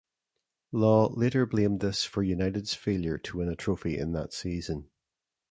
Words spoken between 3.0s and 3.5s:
to win